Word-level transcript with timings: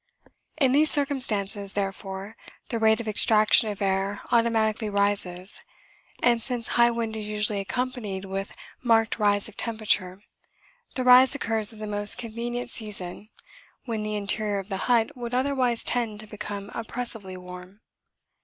In 0.57 0.71
these 0.71 0.89
circumstances, 0.89 1.73
therefore, 1.73 2.35
the 2.69 2.79
rate 2.79 2.99
of 2.99 3.07
extraction 3.07 3.69
of 3.69 3.83
air 3.83 4.21
automatically 4.31 4.89
rises, 4.89 5.59
and 6.23 6.41
since 6.41 6.69
high 6.69 6.89
wind 6.89 7.15
is 7.15 7.27
usually 7.27 7.59
accompanied 7.59 8.25
with 8.25 8.51
marked 8.81 9.19
rise 9.19 9.47
of 9.47 9.55
temperature, 9.57 10.19
the 10.95 11.03
rise 11.03 11.35
occurs 11.35 11.71
at 11.71 11.77
the 11.77 11.85
most 11.85 12.17
convenient 12.17 12.71
season, 12.71 13.29
when 13.85 14.01
the 14.01 14.15
interior 14.15 14.57
of 14.57 14.69
the 14.69 14.77
hut 14.89 15.15
would 15.15 15.35
otherwise 15.35 15.83
tend 15.83 16.19
to 16.19 16.25
become 16.25 16.71
oppressively 16.73 17.37
warm. 17.37 17.81